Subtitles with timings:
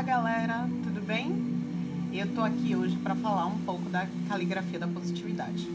[0.00, 1.30] Olá, galera, tudo bem?
[2.10, 5.68] Eu tô aqui hoje para falar um pouco da caligrafia da positividade.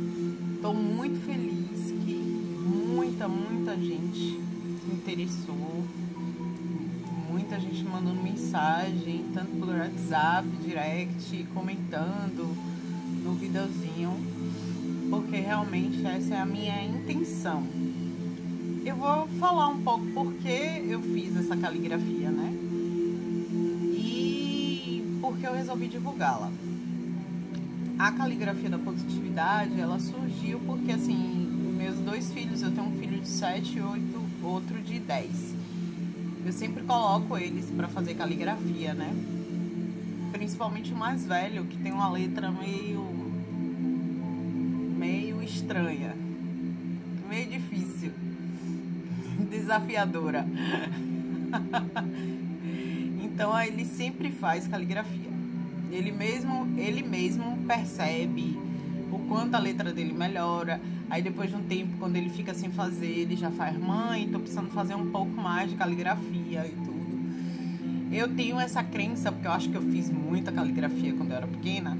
[0.63, 4.41] Tô muito feliz que muita, muita gente
[4.81, 5.85] se interessou,
[7.29, 12.47] muita gente mandando mensagem, tanto pelo WhatsApp, direct, comentando
[13.23, 14.11] no videozinho,
[15.07, 17.63] porque realmente essa é a minha intenção.
[18.83, 22.54] Eu vou falar um pouco porque eu fiz essa caligrafia, né?
[25.45, 26.51] Eu resolvi divulgá-la.
[27.97, 33.19] A caligrafia da positividade, ela surgiu porque, assim, meus dois filhos, eu tenho um filho
[33.19, 35.55] de 7 e 8, outro de 10.
[36.45, 39.13] Eu sempre coloco eles para fazer caligrafia, né?
[40.31, 43.05] Principalmente o mais velho, que tem uma letra meio.
[44.97, 46.15] meio estranha.
[47.29, 48.11] Meio difícil.
[49.49, 50.45] Desafiadora.
[53.35, 55.24] Então ele sempre faz caligrafia.
[55.95, 58.59] Ele mesmo, ele mesmo percebe
[59.11, 60.81] o quanto a letra dele melhora.
[61.09, 64.39] Aí depois de um tempo, quando ele fica sem fazer, ele já faz, mãe, tô
[64.39, 67.05] precisando fazer um pouco mais de caligrafia e tudo.
[68.11, 71.47] Eu tenho essa crença, porque eu acho que eu fiz muita caligrafia quando eu era
[71.47, 71.97] pequena.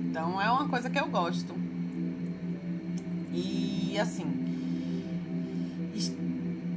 [0.00, 1.54] Então é uma coisa que eu gosto.
[3.32, 4.26] E assim,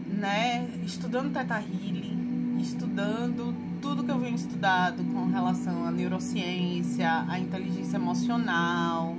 [0.07, 7.37] né, estudando Teta Healing, estudando tudo que eu venho estudado com relação à neurociência, à
[7.37, 9.13] inteligência emocional,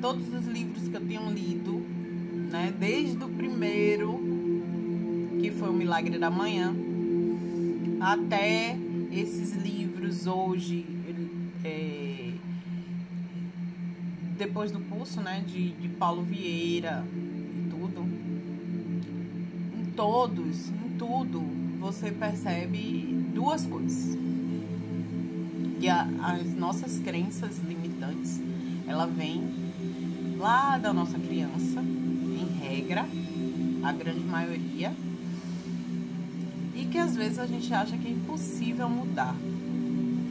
[0.00, 1.74] todos os livros que eu tenho lido,
[2.50, 4.18] né, desde o primeiro,
[5.38, 6.74] que foi o Milagre da Manhã,
[8.00, 8.78] até
[9.12, 10.86] esses livros hoje,
[11.62, 12.32] é,
[14.38, 18.00] depois do curso, né, de, de Paulo Vieira e tudo,
[19.78, 24.16] em todos, em tudo, você percebe duas coisas.
[25.80, 28.40] Que a, as nossas crenças limitantes,
[28.86, 29.42] ela vem
[30.36, 33.06] lá da nossa criança, em regra,
[33.82, 34.92] a grande maioria,
[36.74, 39.34] e que às vezes a gente acha que é impossível mudar,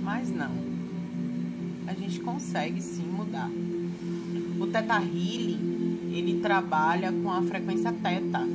[0.03, 0.51] mas não.
[1.85, 3.49] A gente consegue sim mudar.
[4.59, 8.45] O Teta Healing, ele trabalha com a frequência teta,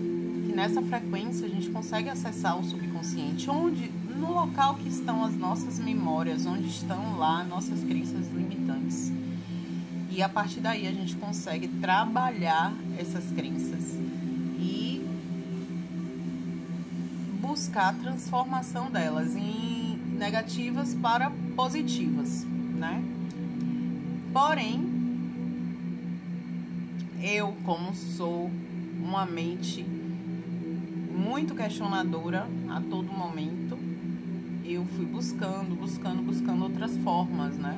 [0.54, 5.78] nessa frequência a gente consegue acessar o subconsciente, onde no local que estão as nossas
[5.78, 9.12] memórias, onde estão lá nossas crenças limitantes.
[10.10, 13.94] E a partir daí a gente consegue trabalhar essas crenças
[14.60, 15.04] e
[17.40, 22.44] buscar a transformação delas em negativas para positivas,
[22.76, 23.02] né?
[24.32, 24.92] Porém,
[27.22, 28.50] eu como sou
[29.02, 29.84] uma mente
[31.12, 33.78] muito questionadora a todo momento,
[34.64, 37.76] eu fui buscando, buscando, buscando outras formas, né?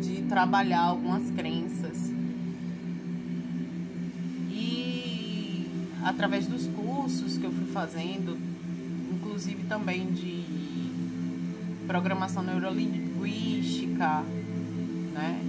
[0.00, 2.12] De trabalhar algumas crenças.
[4.50, 5.66] E
[6.04, 8.38] através dos cursos que eu fui fazendo,
[9.12, 10.44] inclusive também de
[11.86, 14.22] programação neurolinguística,
[15.14, 15.40] né?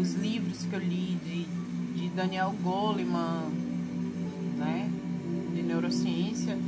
[0.00, 3.50] Os livros que eu li de, de Daniel Goleman,
[4.58, 4.90] né?
[5.72, 6.58] Neurociência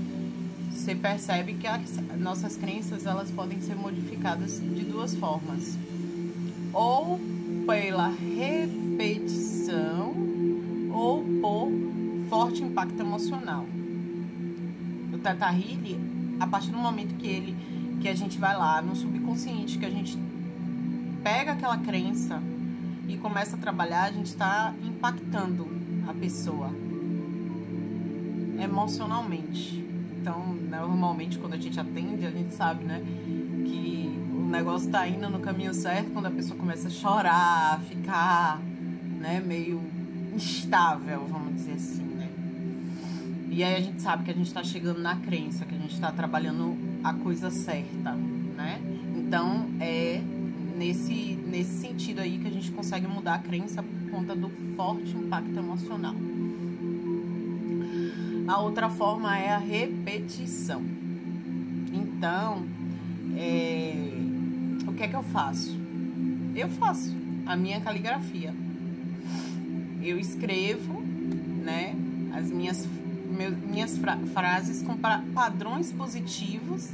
[0.72, 5.76] você percebe que as nossas crenças elas podem ser modificadas de duas formas.
[6.72, 7.20] Ou
[7.66, 8.54] pela repetição
[10.90, 11.70] ou por
[12.30, 13.66] forte impacto emocional.
[15.12, 17.54] O Teta Healing, a partir do momento que ele
[18.00, 20.18] que a gente vai lá no subconsciente, que a gente
[21.22, 22.42] pega aquela crença
[23.06, 25.68] e começa a trabalhar, a gente está impactando
[26.08, 26.83] a pessoa
[28.60, 29.84] emocionalmente.
[30.20, 33.02] Então, normalmente, quando a gente atende, a gente sabe, né,
[33.66, 38.60] que o negócio tá indo no caminho certo quando a pessoa começa a chorar, ficar,
[39.20, 39.82] né, meio
[40.34, 42.30] instável, vamos dizer assim, né.
[43.50, 46.00] E aí a gente sabe que a gente tá chegando na crença, que a gente
[46.00, 48.80] tá trabalhando a coisa certa, né.
[49.14, 50.22] Então, é
[50.76, 55.10] nesse, nesse sentido aí que a gente consegue mudar a crença por conta do forte
[55.16, 56.14] impacto emocional.
[58.46, 60.82] A outra forma é a repetição.
[61.92, 62.66] Então,
[63.36, 63.94] é,
[64.86, 65.74] o que é que eu faço?
[66.54, 67.14] Eu faço
[67.46, 68.54] a minha caligrafia.
[70.02, 71.00] Eu escrevo,
[71.64, 71.96] né,
[72.34, 72.86] as minhas,
[73.30, 74.94] meu, minhas fra frases com
[75.32, 76.90] padrões positivos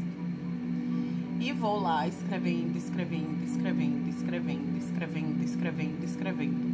[1.41, 6.71] e vou lá escrevendo, escrevendo, escrevendo, escrevendo, escrevendo, escrevendo, escrevendo.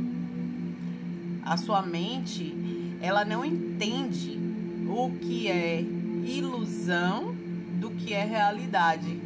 [1.45, 2.53] A sua mente,
[3.01, 4.46] ela não entende
[4.89, 7.35] o que é ilusão
[7.81, 9.21] do que é realidade.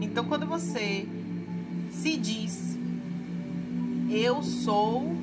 [0.00, 1.08] Então, quando você
[1.90, 2.78] se diz,
[4.10, 5.16] eu sou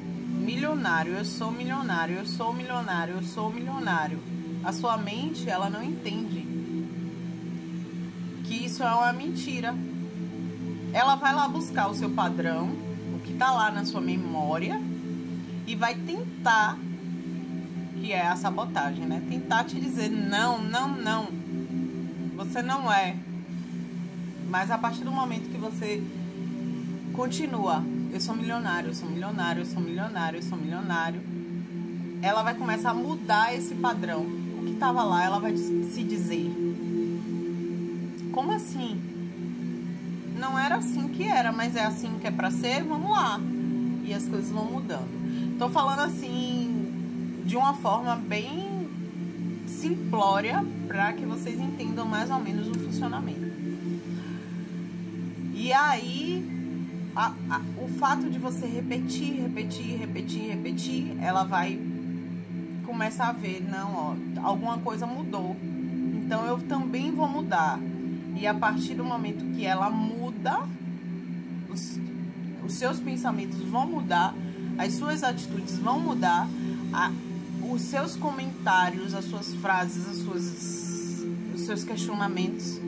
[0.43, 4.19] milionário, eu sou milionário, eu sou milionário, eu sou milionário,
[4.63, 6.45] a sua mente, ela não entende
[8.43, 9.73] que isso é uma mentira.
[10.91, 12.69] Ela vai lá buscar o seu padrão,
[13.15, 14.79] o que está lá na sua memória,
[15.65, 16.77] e vai tentar,
[18.03, 19.23] que é a sabotagem, né?
[19.29, 21.29] Tentar te dizer não, não, não.
[22.35, 23.15] Você não é.
[24.49, 26.03] Mas a partir do momento que você
[27.13, 31.21] continua, eu sou milionário, eu sou milionário, eu sou milionário, eu sou milionário,
[32.21, 34.23] ela vai começar a mudar esse padrão.
[34.59, 36.51] O que estava lá, ela vai se dizer.
[38.33, 39.01] Como assim?
[40.37, 43.39] Não era assim que era, mas é assim que é para ser, vamos lá.
[44.03, 45.57] E as coisas vão mudando.
[45.57, 46.62] Tô falando assim
[47.43, 48.87] de uma forma bem
[49.67, 53.51] simplória para que vocês entendam mais ou menos o funcionamento.
[55.53, 56.45] E aí,
[57.15, 61.79] a, a, o fato de você repetir, repetir, repetir, repetir, ela vai
[62.85, 65.55] começar a ver, não, ó, alguma coisa mudou.
[66.15, 67.79] Então eu também vou mudar.
[68.35, 70.61] E a partir do momento que ela muda,
[71.69, 71.99] os,
[72.65, 74.33] os seus pensamentos vão mudar,
[74.77, 76.47] as suas atitudes vão mudar,
[76.91, 77.11] a,
[77.73, 81.25] os seus comentários, as suas frases, as suas,
[81.55, 82.79] os seus questionamentos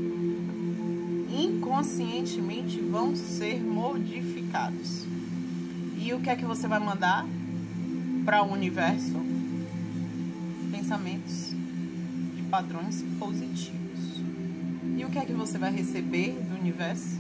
[1.28, 5.06] inconscientemente vão ser modificados.
[5.98, 7.26] E o que é que você vai mandar
[8.24, 9.26] para o universo?
[10.72, 11.52] Pensamentos
[12.36, 14.22] de padrões positivos.
[14.96, 17.20] E o que é que você vai receber do universo?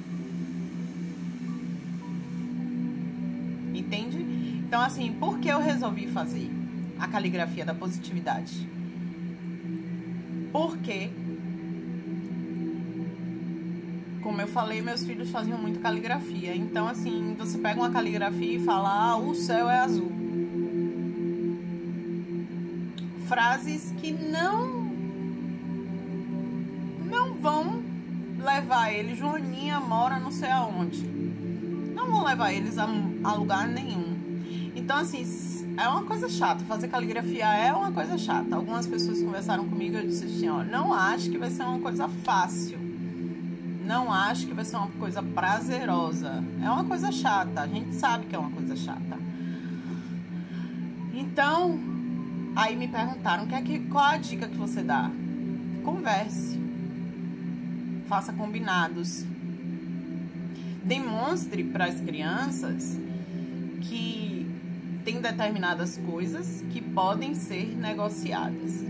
[3.73, 4.21] Entende?
[4.67, 6.54] Então, assim, por que eu resolvi fazer
[6.99, 8.67] a caligrafia da positividade?
[10.51, 11.09] Porque,
[14.21, 16.55] como eu falei, meus filhos faziam muito caligrafia.
[16.55, 20.11] Então, assim, você pega uma caligrafia e fala: ah, o céu é azul.
[23.27, 24.85] Frases que não.
[27.09, 27.83] não vão
[28.41, 29.15] levar ele.
[29.15, 31.05] Joaninha mora não sei aonde.
[31.93, 32.87] Não vão levar eles a,
[33.23, 34.15] a lugar nenhum.
[34.73, 35.25] Então, assim,
[35.77, 36.63] é uma coisa chata.
[36.65, 38.55] Fazer caligrafia é uma coisa chata.
[38.55, 41.79] Algumas pessoas conversaram comigo e eu disse assim, ó, não acho que vai ser uma
[41.79, 42.79] coisa fácil.
[43.85, 46.43] Não acho que vai ser uma coisa prazerosa.
[46.63, 47.61] É uma coisa chata.
[47.61, 49.19] A gente sabe que é uma coisa chata.
[51.13, 51.79] Então,
[52.55, 55.11] aí me perguntaram que é que, qual a dica que você dá?
[55.83, 56.59] Converse.
[58.07, 59.25] Faça combinados.
[60.83, 63.04] Demonstre para as crianças
[65.05, 68.83] tem determinadas coisas que podem ser negociadas.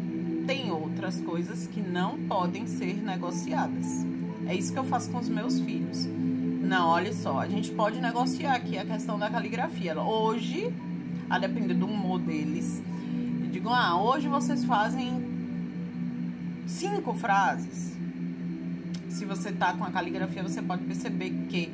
[0.48, 4.06] Tem outras coisas que não podem ser negociadas.
[4.48, 6.06] É isso que eu faço com os meus filhos.
[6.06, 10.00] Não, olha só, a gente pode negociar aqui a questão da caligrafia.
[10.00, 10.74] Hoje,
[11.30, 12.82] a depender do humor deles,
[13.44, 15.22] eu digo, ah, hoje vocês fazem
[16.66, 17.94] cinco frases.
[19.10, 21.70] Se você tá com a caligrafia, você pode perceber que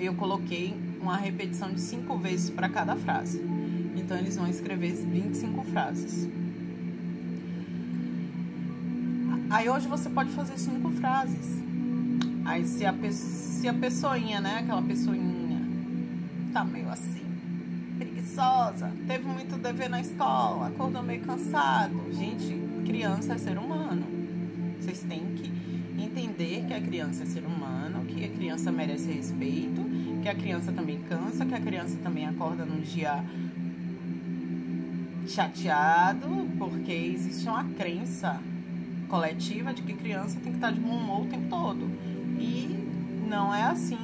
[0.00, 0.74] eu coloquei
[1.04, 3.38] uma repetição de cinco vezes para cada frase.
[3.94, 6.28] Então, eles vão escrever 25 frases.
[9.50, 11.62] Aí, hoje você pode fazer cinco frases.
[12.46, 15.60] Aí, se a, se a pessoinha, né, aquela pessoinha,
[16.52, 17.24] tá meio assim,
[17.98, 22.12] preguiçosa, teve muito dever na escola, acordou meio cansado.
[22.12, 24.06] Gente, criança é ser humano.
[24.80, 25.52] Vocês têm que
[26.02, 29.93] entender que a criança é ser humano, que a criança merece respeito
[30.24, 33.22] que a criança também cansa, que a criança também acorda num dia
[35.28, 38.40] chateado, porque existe uma crença
[39.06, 41.90] coletiva de que criança tem que estar de bom humor o tempo todo.
[42.40, 42.74] E
[43.28, 43.98] não é assim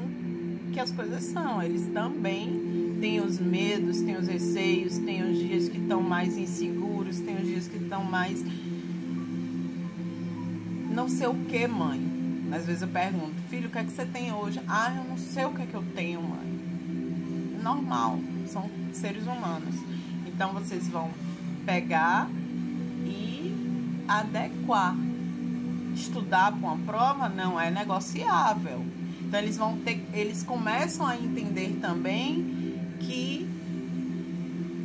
[0.74, 1.62] que as coisas são.
[1.62, 7.18] Eles também têm os medos, têm os receios, têm os dias que estão mais inseguros,
[7.18, 8.44] têm os dias que estão mais.
[10.90, 12.09] Não sei o que, mãe.
[12.52, 14.60] Às vezes eu pergunto, filho, o que é que você tem hoje?
[14.66, 17.60] Ah, eu não sei o que é que eu tenho, mãe.
[17.62, 19.74] Normal, são seres humanos.
[20.26, 21.10] Então vocês vão
[21.64, 22.28] pegar
[23.04, 24.96] e adequar.
[25.94, 28.84] Estudar para uma prova não é negociável.
[29.20, 33.48] Então eles vão ter, eles começam a entender também que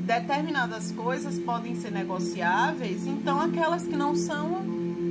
[0.06, 4.62] determinadas coisas podem ser negociáveis, então aquelas que não são,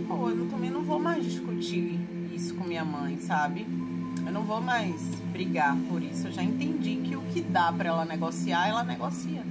[0.06, 2.03] pô, eu também não vou mais discutir com
[2.74, 3.64] minha mãe, sabe?
[4.26, 5.00] Eu não vou mais
[5.32, 6.26] brigar por isso.
[6.26, 9.44] Eu já entendi que o que dá para ela negociar, ela negocia.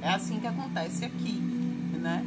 [0.00, 1.32] É assim que acontece aqui,
[2.00, 2.24] né?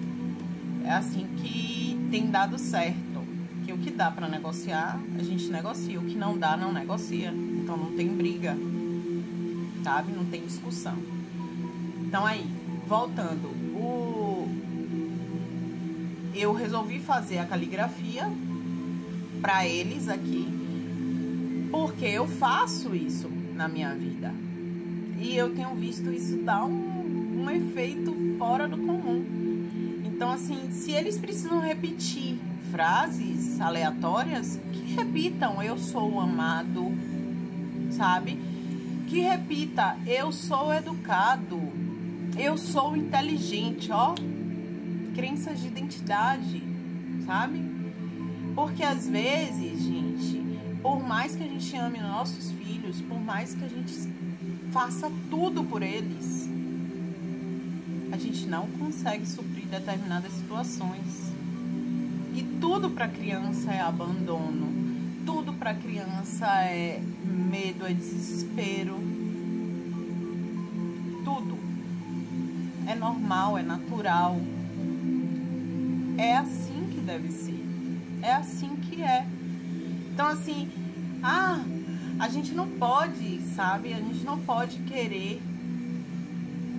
[0.86, 3.26] É assim que tem dado certo.
[3.66, 6.00] Que o que dá para negociar, a gente negocia.
[6.00, 7.34] O que não dá, não negocia.
[7.34, 8.56] Então não tem briga,
[9.84, 10.12] sabe?
[10.12, 10.98] Não tem discussão.
[12.06, 12.46] Então aí,
[12.88, 14.48] voltando, o...
[16.36, 18.32] eu resolvi fazer a caligrafia
[19.48, 20.46] para eles aqui,
[21.72, 24.34] porque eu faço isso na minha vida.
[25.18, 29.24] E eu tenho visto isso dar um, um efeito fora do comum.
[30.04, 32.38] Então, assim, se eles precisam repetir
[32.72, 36.92] frases aleatórias, que repitam eu sou amado,
[37.92, 38.38] sabe?
[39.08, 41.58] Que repita eu sou educado,
[42.38, 44.14] eu sou inteligente, ó.
[45.16, 46.62] Crenças de identidade,
[47.26, 47.77] sabe?
[48.58, 50.42] Porque às vezes, gente,
[50.82, 53.94] por mais que a gente ame nossos filhos, por mais que a gente
[54.72, 56.50] faça tudo por eles,
[58.12, 61.32] a gente não consegue suprir determinadas situações.
[62.34, 64.74] E tudo para criança é abandono,
[65.24, 68.96] tudo para criança é medo, é desespero.
[71.24, 71.60] Tudo.
[72.88, 74.36] É normal, é natural.
[76.18, 77.57] É assim que deve ser.
[78.22, 79.26] É assim que é.
[80.14, 80.70] Então assim,
[81.24, 81.60] ah,
[82.20, 83.94] a gente não pode, sabe?
[83.94, 85.42] A gente não pode querer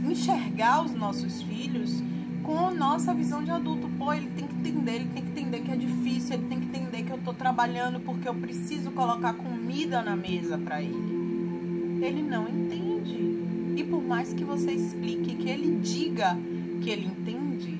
[0.05, 2.03] enxergar os nossos filhos
[2.43, 3.89] com nossa visão de adulto.
[3.99, 6.67] Pô, ele tem que entender, ele tem que entender que é difícil, ele tem que
[6.67, 11.99] entender que eu tô trabalhando porque eu preciso colocar comida na mesa para ele.
[12.03, 13.39] Ele não entende.
[13.77, 16.37] E por mais que você explique, que ele diga
[16.81, 17.78] que ele entende,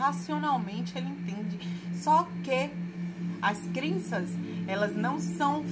[0.00, 1.58] racionalmente ele entende.
[1.94, 2.70] Só que
[3.42, 4.30] as crenças,
[4.66, 5.62] elas não são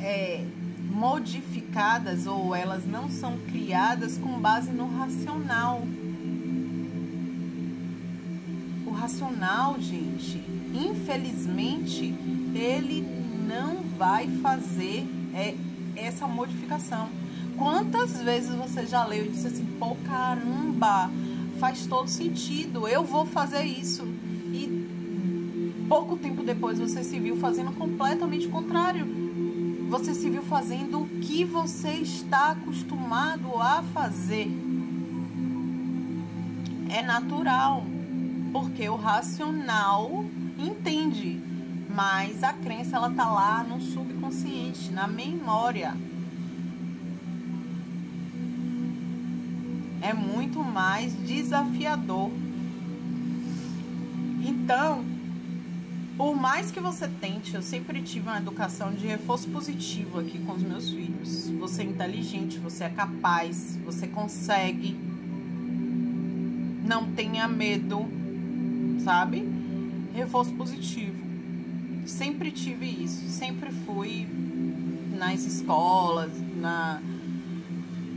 [0.00, 0.46] é,
[0.90, 5.82] modificadas ou elas não são criadas com base no racional.
[8.86, 10.40] O racional, gente,
[10.72, 12.14] infelizmente,
[12.54, 13.04] ele
[13.48, 15.54] não vai fazer é,
[15.96, 17.08] essa modificação.
[17.56, 21.10] Quantas vezes você já leu e disse assim, pô, caramba,
[21.64, 24.06] faz todo sentido, eu vou fazer isso
[25.88, 29.06] pouco tempo depois você se viu fazendo completamente o contrário.
[29.88, 34.50] Você se viu fazendo o que você está acostumado a fazer.
[36.90, 37.84] É natural,
[38.52, 40.24] porque o racional
[40.58, 41.40] entende,
[41.88, 45.94] mas a crença ela tá lá no subconsciente, na memória.
[50.04, 52.30] É muito mais desafiador.
[54.44, 55.02] Então,
[56.14, 60.52] por mais que você tente, eu sempre tive uma educação de reforço positivo aqui com
[60.52, 61.48] os meus filhos.
[61.58, 64.94] Você é inteligente, você é capaz, você consegue.
[66.86, 68.06] Não tenha medo,
[69.02, 69.48] sabe?
[70.14, 71.16] Reforço positivo.
[72.04, 74.28] Sempre tive isso, sempre fui
[75.16, 76.30] nas escolas,
[76.60, 77.00] na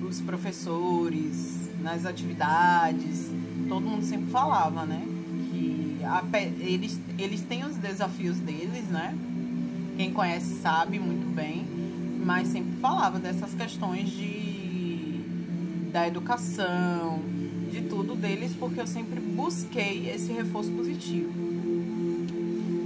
[0.01, 3.31] os professores, nas atividades,
[3.69, 5.07] todo mundo sempre falava, né?
[6.03, 6.23] a,
[6.59, 9.15] eles, eles têm os desafios deles, né?
[9.95, 11.65] Quem conhece sabe muito bem,
[12.23, 15.21] mas sempre falava dessas questões de
[15.91, 17.21] da educação,
[17.71, 21.31] de tudo deles, porque eu sempre busquei esse reforço positivo.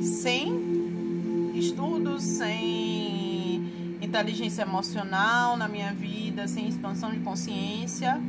[0.01, 8.22] Sem estudos, sem inteligência emocional na minha vida, sem expansão de consciência.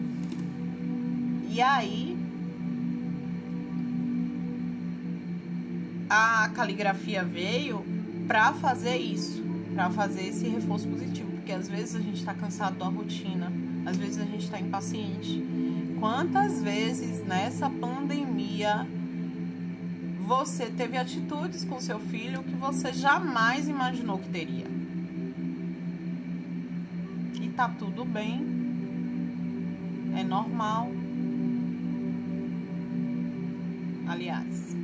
[1.53, 2.17] E aí
[6.09, 7.85] a caligrafia veio
[8.27, 9.45] para fazer isso,
[9.75, 13.53] para fazer esse reforço positivo, porque às vezes a gente está cansado da rotina,
[13.85, 15.45] às vezes a gente está impaciente.
[16.01, 18.87] Quantas vezes nessa pandemia
[20.27, 24.67] você teve atitudes com seu filho que você jamais imaginou que teria?
[27.43, 28.43] E tá tudo bem,
[30.17, 31.02] é normal.
[34.13, 34.77] Aliás,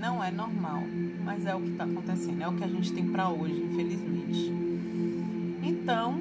[0.00, 0.82] não é normal,
[1.22, 4.50] mas é o que está acontecendo, é o que a gente tem para hoje, infelizmente.
[5.62, 6.18] Então,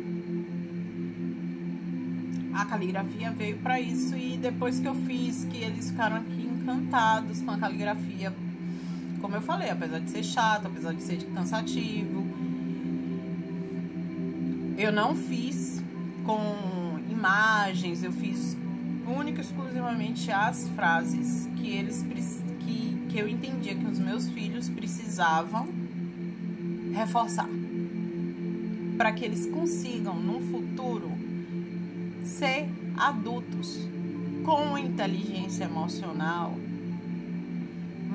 [2.53, 7.41] a caligrafia veio para isso e depois que eu fiz, que eles ficaram aqui encantados
[7.41, 8.33] com a caligrafia,
[9.21, 12.27] como eu falei, apesar de ser chato, apesar de ser cansativo,
[14.77, 15.81] eu não fiz
[16.25, 18.57] com imagens, eu fiz
[19.07, 22.48] única e exclusivamente as frases que eles precisam
[23.09, 25.67] que eu entendia que os meus filhos precisavam
[26.93, 27.49] reforçar
[28.97, 31.11] para que eles consigam no futuro
[32.23, 33.79] ser adultos
[34.43, 36.53] com inteligência emocional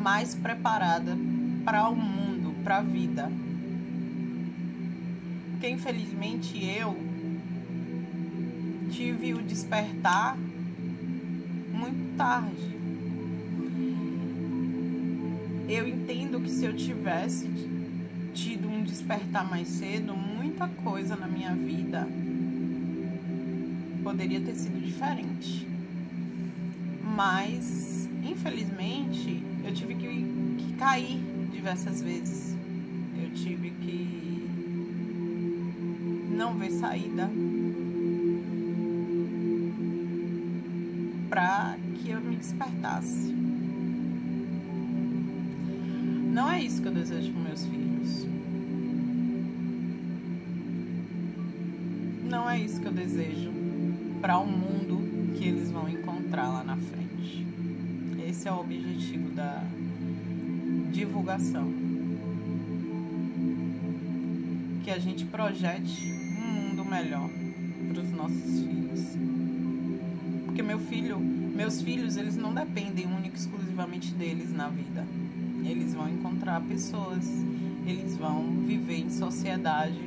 [0.03, 1.17] mais preparada
[1.65, 3.33] para o mundo, para a vida.
[5.53, 6.95] Porque infelizmente eu
[8.91, 10.37] tive o despertar
[11.73, 12.84] muito tarde.
[15.69, 17.49] Eu entendo que se eu tivesse
[18.35, 22.07] tido um despertar mais cedo, muita coisa na minha vida
[24.03, 25.67] poderia ter sido diferente.
[27.03, 30.07] Mas, infelizmente, eu tive que,
[30.59, 32.55] que cair diversas vezes.
[33.23, 34.49] Eu tive que
[36.31, 37.31] não ver saída
[41.31, 43.44] para que eu me despertasse.
[46.35, 48.27] Não é isso que eu desejo para meus filhos.
[52.25, 53.53] Não é isso que eu desejo
[54.21, 57.47] para o mundo que eles vão encontrar lá na frente.
[58.29, 59.63] Esse é o objetivo da
[60.91, 61.73] divulgação.
[64.83, 67.31] Que a gente projete um mundo melhor
[67.93, 69.17] para os nossos filhos.
[70.47, 75.07] Porque meu filho, meus filhos, eles não dependem única e exclusivamente deles na vida
[75.69, 77.27] eles vão encontrar pessoas,
[77.87, 80.01] eles vão viver em sociedade.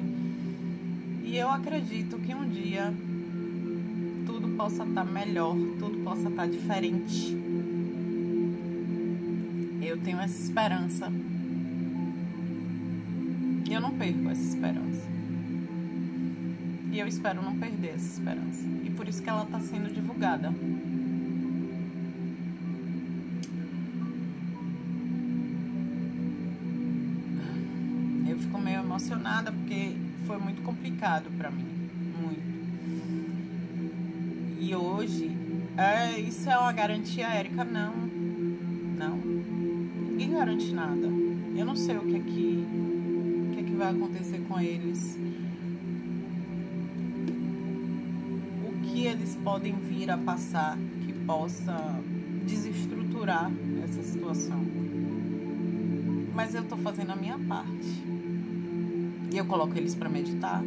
[1.23, 2.93] E eu acredito que um dia
[4.25, 7.35] tudo possa estar melhor, tudo possa estar diferente.
[9.81, 11.11] Eu tenho essa esperança.
[13.69, 15.07] E eu não perco essa esperança.
[16.91, 18.65] E eu espero não perder essa esperança.
[18.85, 20.53] E por isso que ela está sendo divulgada.
[29.38, 31.65] Emocionada porque foi muito complicado para mim,
[32.20, 32.41] muito.
[34.60, 35.32] E hoje,
[35.77, 37.63] é, isso é uma garantia, Érica?
[37.63, 37.94] Não,
[38.98, 39.17] não.
[39.17, 41.08] Ninguém garante nada.
[41.56, 42.65] Eu não sei o que é que,
[43.51, 45.17] o que, é que vai acontecer com eles.
[48.66, 51.75] O que eles podem vir a passar que possa
[52.46, 53.51] desestruturar
[53.83, 54.66] essa situação.
[56.33, 58.07] Mas eu tô fazendo a minha parte
[59.35, 60.63] eu coloco eles para meditar.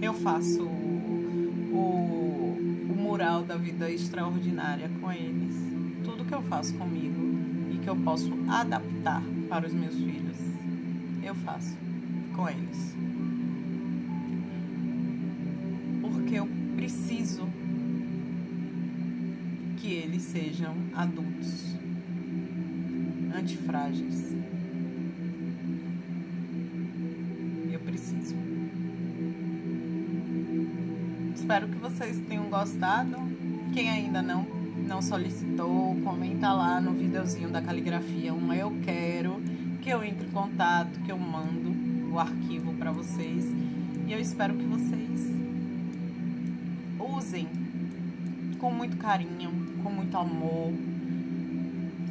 [0.00, 2.56] Eu faço o,
[2.90, 5.54] o mural da vida extraordinária com eles.
[6.04, 7.20] Tudo que eu faço comigo
[7.72, 10.36] e que eu posso adaptar para os meus filhos,
[11.22, 11.76] eu faço
[12.34, 12.94] com eles.
[16.00, 17.48] Porque eu preciso
[19.78, 21.74] que eles sejam adultos
[23.36, 24.34] antifrágeis
[31.46, 33.16] Espero que vocês tenham gostado.
[33.72, 34.44] Quem ainda não
[34.84, 39.40] não solicitou, comenta lá no videozinho da caligrafia um eu quero,
[39.80, 43.44] que eu entre em contato, que eu mando o arquivo para vocês.
[44.08, 45.32] E eu espero que vocês
[46.98, 47.46] usem
[48.58, 49.52] com muito carinho,
[49.84, 50.72] com muito amor,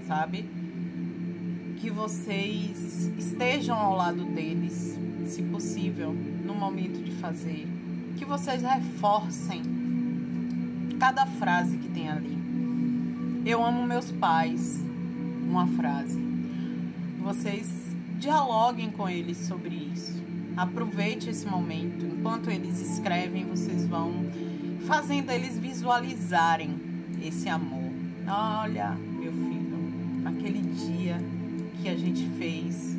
[0.08, 0.46] sabe?
[1.82, 7.75] Que vocês estejam ao lado deles, se possível, no momento de fazer,
[8.16, 9.62] que vocês reforcem
[11.00, 12.38] cada frase que tem ali.
[13.46, 14.82] Eu amo meus pais,
[15.48, 16.20] uma frase.
[17.22, 17.68] Vocês
[18.18, 20.24] dialoguem com eles sobre isso.
[20.56, 22.06] Aproveite esse momento.
[22.06, 24.14] Enquanto eles escrevem, vocês vão
[24.88, 26.76] fazendo eles visualizarem
[27.22, 27.92] esse amor.
[28.28, 31.18] Olha, meu filho, aquele dia
[31.82, 32.96] que a gente fez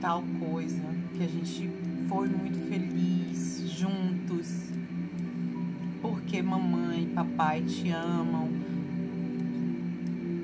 [0.00, 0.82] tal coisa,
[1.16, 1.70] que a gente
[2.12, 4.68] foi muito feliz juntos,
[6.02, 8.50] porque mamãe e papai te amam,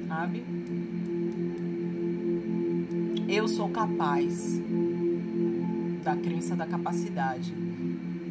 [0.08, 0.42] sabe?
[3.28, 4.58] Eu sou capaz
[6.02, 7.52] da crença da capacidade.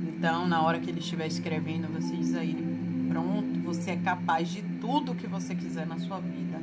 [0.08, 2.66] Então, na hora que ele estiver escrevendo, você diz a ele:
[3.08, 6.60] pronto, você é capaz de tudo que você quiser na sua vida.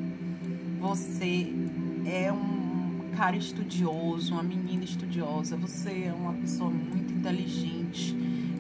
[0.80, 1.54] Você
[2.04, 2.53] é um
[3.14, 8.14] cara estudioso, uma menina estudiosa, você é uma pessoa muito inteligente,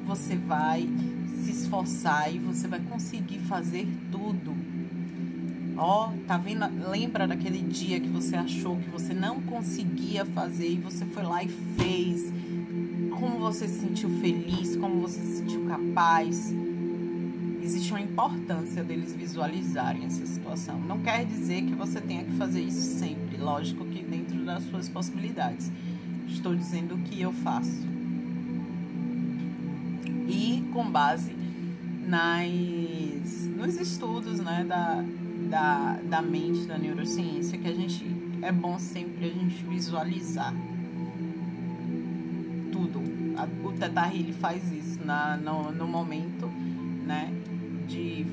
[0.06, 0.88] você vai
[1.42, 4.54] se esforçar e você vai conseguir fazer tudo.
[5.76, 6.66] Ó, oh, tá vendo?
[6.88, 11.42] Lembra daquele dia que você achou que você não conseguia fazer e você foi lá
[11.42, 12.32] e fez?
[13.10, 16.54] Como você se sentiu feliz, como você se sentiu capaz?
[17.84, 20.80] Existe uma importância deles visualizarem essa situação.
[20.80, 24.88] Não quer dizer que você tenha que fazer isso sempre, lógico que dentro das suas
[24.88, 25.70] possibilidades.
[26.26, 27.86] Estou dizendo o que eu faço.
[30.26, 31.36] E com base
[32.06, 35.04] nas, nos estudos né, da,
[35.50, 38.04] da, da mente, da neurociência, que a gente
[38.40, 40.54] é bom sempre a gente visualizar
[42.72, 43.00] tudo.
[43.62, 46.46] o Teta Healy faz isso na, no, no momento,
[47.06, 47.43] né?
[47.86, 48.24] De,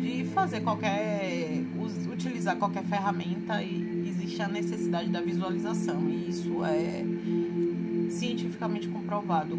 [0.00, 1.62] de fazer qualquer.
[2.12, 6.08] utilizar qualquer ferramenta e existe a necessidade da visualização.
[6.08, 7.04] E isso é
[8.10, 9.58] cientificamente comprovado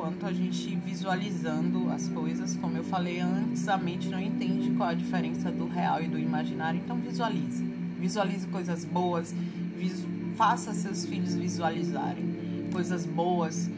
[0.00, 4.88] quanto a gente visualizando as coisas, como eu falei antes, a mente não entende qual
[4.88, 7.62] a diferença do real e do imaginário, então visualize.
[7.98, 9.34] Visualize coisas boas,
[9.76, 12.24] visu faça seus filhos visualizarem
[12.72, 13.68] coisas boas,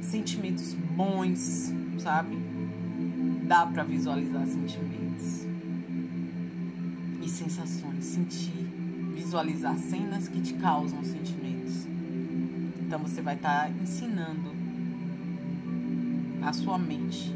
[0.00, 2.36] sentimentos bons, sabe?
[3.48, 5.46] Dá para visualizar sentimentos
[7.22, 8.52] e sensações, sentir,
[9.14, 11.86] visualizar cenas que te causam sentimentos.
[12.78, 14.52] Então você vai estar tá ensinando
[16.42, 17.34] a sua mente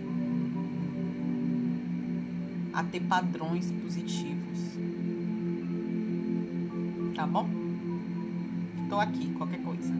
[2.74, 4.58] a ter padrões positivos.
[7.14, 7.48] Tá bom?
[8.82, 9.94] Estou aqui, qualquer coisa.